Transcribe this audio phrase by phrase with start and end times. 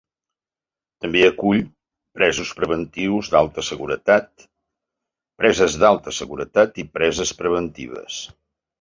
[1.03, 1.61] També acull
[2.21, 4.49] presos preventius d'alta seguretat,
[5.43, 8.23] preses d'alta seguretat i preses preventives.